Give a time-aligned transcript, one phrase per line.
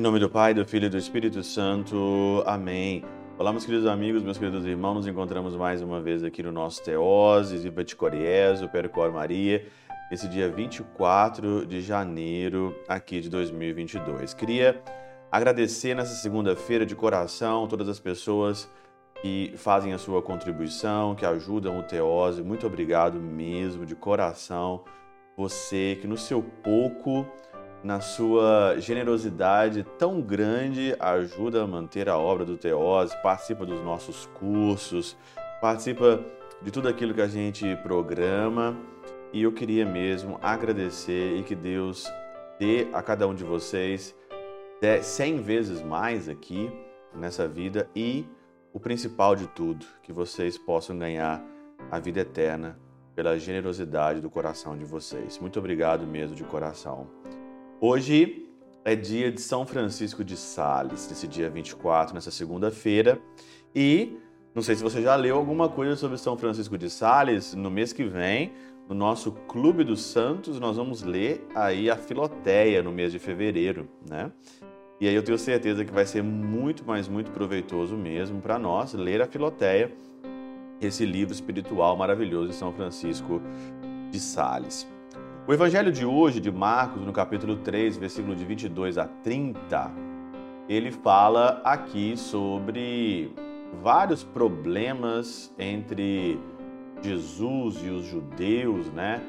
[0.00, 2.42] Em nome do Pai, do Filho e do Espírito Santo.
[2.46, 3.04] Amém.
[3.36, 6.82] Olá, meus queridos amigos, meus queridos irmãos, nos encontramos mais uma vez aqui no nosso
[6.82, 9.66] Teoses, Viva de Coriés, o Percor Maria,
[10.10, 14.32] esse dia 24 de janeiro aqui de 2022.
[14.32, 14.82] Queria
[15.30, 18.70] agradecer nessa segunda-feira de coração todas as pessoas
[19.20, 22.42] que fazem a sua contribuição, que ajudam o Teose.
[22.42, 24.84] Muito obrigado mesmo, de coração.
[25.36, 27.26] Você que no seu pouco
[27.82, 34.26] na sua generosidade tão grande, ajuda a manter a obra do Teose, participa dos nossos
[34.34, 35.16] cursos,
[35.60, 36.20] participa
[36.60, 38.76] de tudo aquilo que a gente programa.
[39.32, 42.06] E eu queria mesmo agradecer e que Deus
[42.58, 44.14] dê a cada um de vocês
[45.02, 46.70] cem vezes mais aqui
[47.14, 48.26] nessa vida e
[48.72, 51.44] o principal de tudo, que vocês possam ganhar
[51.90, 52.78] a vida eterna
[53.14, 55.38] pela generosidade do coração de vocês.
[55.38, 57.08] Muito obrigado mesmo de coração.
[57.80, 58.48] Hoje
[58.84, 63.20] é dia de São Francisco de Sales, nesse dia 24, nessa segunda-feira.
[63.74, 64.16] E
[64.54, 67.54] não sei se você já leu alguma coisa sobre São Francisco de Sales.
[67.54, 68.52] No mês que vem,
[68.88, 73.88] no nosso Clube dos Santos, nós vamos ler aí a Filoteia no mês de fevereiro,
[74.08, 74.32] né?
[75.00, 78.92] E aí eu tenho certeza que vai ser muito, mas muito proveitoso mesmo para nós
[78.92, 79.90] ler a Filoteia,
[80.78, 83.40] esse livro espiritual maravilhoso de São Francisco
[84.10, 84.86] de Sales.
[85.48, 89.90] O evangelho de hoje, de Marcos, no capítulo 3, versículo de 22 a 30,
[90.68, 93.32] ele fala aqui sobre
[93.82, 96.38] vários problemas entre
[97.00, 99.22] Jesus e os judeus, né?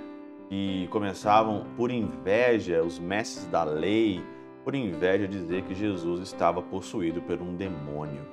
[0.49, 4.21] Que começavam por inveja, os mestres da lei,
[4.63, 8.25] por inveja dizer que Jesus estava possuído por um demônio.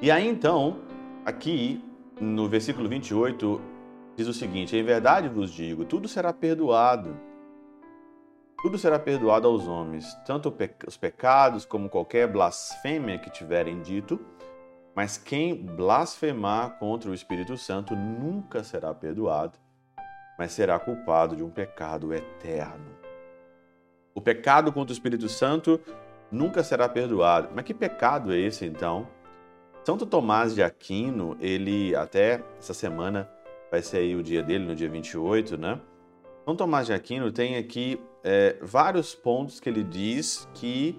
[0.00, 0.80] E aí então,
[1.24, 1.82] aqui
[2.20, 3.60] no versículo 28,
[4.16, 7.16] diz o seguinte: Em verdade vos digo, tudo será perdoado.
[8.62, 10.52] Tudo será perdoado aos homens, tanto
[10.86, 14.18] os pecados como qualquer blasfêmia que tiverem dito,
[14.94, 19.58] mas quem blasfemar contra o Espírito Santo nunca será perdoado,
[20.38, 23.05] mas será culpado de um pecado eterno.
[24.16, 25.78] O pecado contra o Espírito Santo
[26.32, 27.50] nunca será perdoado.
[27.54, 29.06] Mas que pecado é esse então?
[29.84, 33.30] Santo Tomás de Aquino, ele até essa semana
[33.70, 35.78] vai ser aí o dia dele, no dia 28, né?
[36.46, 40.98] São Tomás de Aquino tem aqui é, vários pontos que ele diz que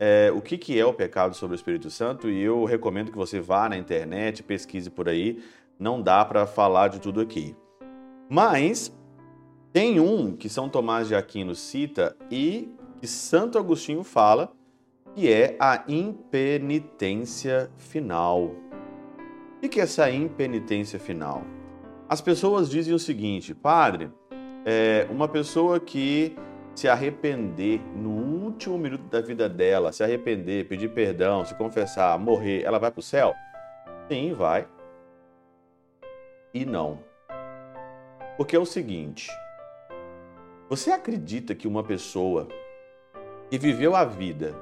[0.00, 3.16] é, o que, que é o pecado sobre o Espírito Santo e eu recomendo que
[3.16, 5.40] você vá na internet, pesquise por aí,
[5.78, 7.54] não dá para falar de tudo aqui.
[8.28, 8.92] Mas
[9.72, 12.68] tem um que São Tomás de Aquino cita e
[13.00, 14.52] que Santo Agostinho fala,
[15.14, 18.54] que é a impenitência final.
[19.62, 21.42] O que é essa impenitência final?
[22.08, 24.10] As pessoas dizem o seguinte, padre,
[24.64, 26.36] é uma pessoa que
[26.74, 28.10] se arrepender no
[28.44, 33.00] último minuto da vida dela, se arrepender, pedir perdão, se confessar, morrer, ela vai para
[33.00, 33.34] o céu?
[34.08, 34.66] Sim, vai.
[36.54, 37.00] E não.
[38.36, 39.28] Porque é o seguinte:
[40.68, 42.46] você acredita que uma pessoa
[43.50, 44.54] que viveu a vida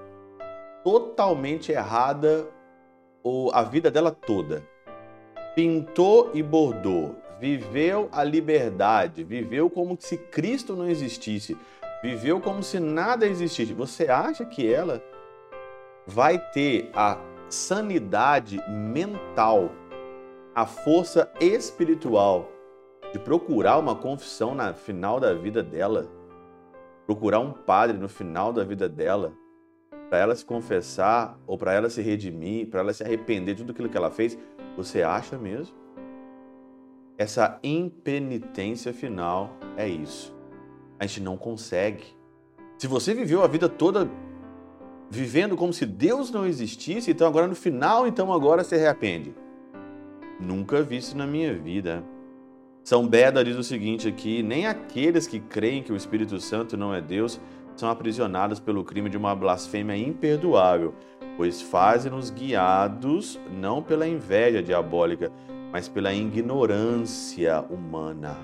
[0.84, 2.46] totalmente errada,
[3.24, 4.62] ou a vida dela toda,
[5.56, 11.56] pintou e bordou, viveu a liberdade, viveu como se Cristo não existisse,
[12.00, 13.72] viveu como se nada existisse.
[13.72, 15.02] Você acha que ela
[16.06, 17.18] vai ter a
[17.48, 19.72] sanidade mental,
[20.54, 22.55] a força espiritual
[23.16, 26.06] de procurar uma confissão na final da vida dela,
[27.06, 29.32] procurar um padre no final da vida dela,
[30.10, 33.72] para ela se confessar ou para ela se redimir, para ela se arrepender de tudo
[33.72, 34.38] aquilo que ela fez?
[34.76, 35.74] Você acha mesmo?
[37.16, 40.36] Essa impenitência final é isso.
[41.00, 42.04] A gente não consegue.
[42.76, 44.10] Se você viveu a vida toda
[45.08, 49.34] vivendo como se Deus não existisse, então agora no final, então agora se arrepende.
[50.38, 52.04] Nunca vi isso na minha vida.
[52.86, 56.94] São Beda diz o seguinte aqui: nem aqueles que creem que o Espírito Santo não
[56.94, 57.40] é Deus
[57.74, 60.94] são aprisionados pelo crime de uma blasfêmia imperdoável,
[61.36, 65.32] pois fazem-nos guiados não pela inveja diabólica,
[65.72, 68.38] mas pela ignorância humana.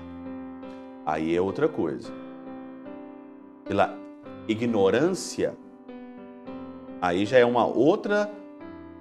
[1.05, 2.11] Aí é outra coisa.
[3.63, 3.97] Pela
[4.45, 5.55] ignorância,
[7.01, 8.29] aí já é uma outra,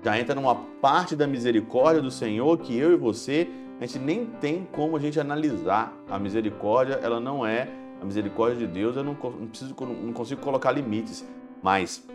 [0.04, 3.50] já entra numa parte da misericórdia do Senhor que eu e você,
[3.82, 5.92] a gente nem tem como a gente analisar.
[6.08, 7.68] A misericórdia, ela não é
[8.00, 11.24] a misericórdia de Deus, eu não, não, preciso, não consigo colocar limites,
[11.62, 12.06] mas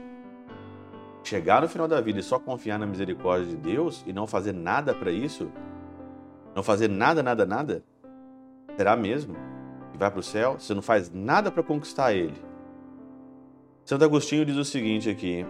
[1.23, 4.53] chegar no final da vida e só confiar na misericórdia de Deus e não fazer
[4.53, 5.51] nada para isso,
[6.55, 7.83] Não fazer nada, nada, nada?
[8.75, 9.35] Será mesmo?
[9.91, 10.57] Que vai para o céu?
[10.57, 12.33] Você não faz nada para conquistar ele.
[13.85, 15.45] Santo Agostinho diz o seguinte aqui: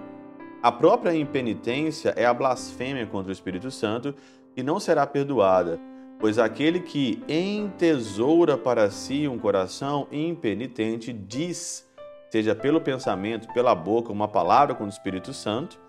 [0.61, 4.13] a própria impenitência é a blasfêmia contra o Espírito Santo
[4.55, 5.79] e não será perdoada,
[6.19, 11.87] pois aquele que entesoura para si um coração impenitente diz,
[12.29, 15.79] seja pelo pensamento, pela boca, uma palavra com o Espírito Santo,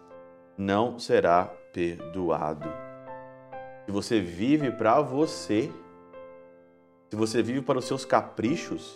[0.57, 2.69] não será perdoado.
[3.87, 5.73] Se você vive para você,
[7.09, 8.95] se você vive para os seus caprichos,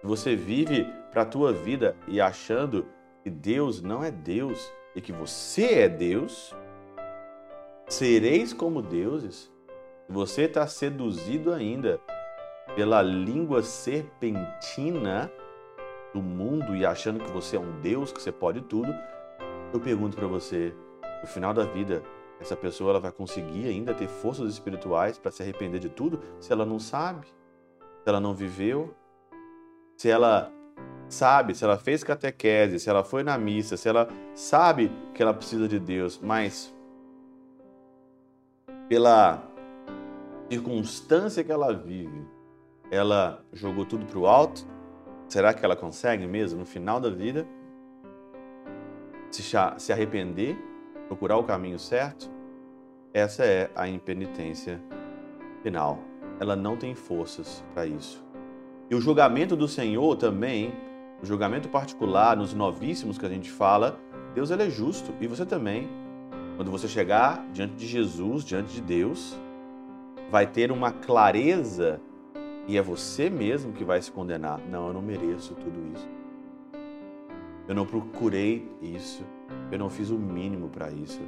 [0.00, 2.86] se você vive para a tua vida e achando
[3.22, 6.54] que Deus não é Deus, e que você é Deus,
[7.88, 9.50] sereis como deuses.
[10.10, 12.00] Você está seduzido ainda
[12.74, 15.30] pela língua serpentina
[16.12, 18.92] do mundo e achando que você é um Deus, que você pode tudo.
[19.72, 20.74] Eu pergunto para você,
[21.20, 22.02] no final da vida,
[22.40, 26.52] essa pessoa ela vai conseguir ainda ter forças espirituais para se arrepender de tudo se
[26.52, 28.92] ela não sabe, se ela não viveu,
[29.96, 30.50] se ela
[31.08, 35.32] sabe, se ela fez catequese, se ela foi na missa, se ela sabe que ela
[35.32, 36.74] precisa de Deus, mas
[38.88, 39.49] pela
[40.50, 42.26] circunstância que ela vive,
[42.90, 44.66] ela jogou tudo para o alto?
[45.28, 47.46] Será que ela consegue mesmo, no final da vida,
[49.30, 50.58] se arrepender,
[51.06, 52.28] procurar o caminho certo?
[53.14, 54.80] Essa é a impenitência
[55.62, 55.98] final.
[56.40, 58.24] Ela não tem forças para isso.
[58.90, 60.72] E o julgamento do Senhor também
[61.22, 63.98] o julgamento particular, nos novíssimos que a gente fala,
[64.34, 65.12] Deus ele é justo.
[65.20, 65.86] E você também,
[66.56, 69.38] quando você chegar diante de Jesus, diante de Deus,
[70.30, 72.00] vai ter uma clareza
[72.66, 74.60] e é você mesmo que vai se condenar.
[74.70, 76.08] Não, eu não mereço tudo isso.
[77.66, 79.24] Eu não procurei isso.
[79.72, 81.20] Eu não fiz o mínimo para isso.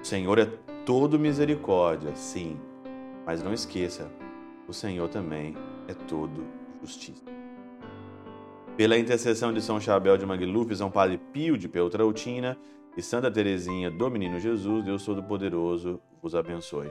[0.00, 0.46] O Senhor é
[0.84, 2.58] todo misericórdia, sim.
[3.24, 4.10] Mas não esqueça,
[4.66, 5.54] o Senhor também
[5.86, 6.44] é todo
[6.80, 7.22] justiça.
[8.76, 12.56] Pela intercessão de São Chabel de Magluf, São Padre Pio de Peltrautina
[12.96, 16.90] e Santa Teresinha do Menino Jesus, Deus Todo-Poderoso vos abençoe.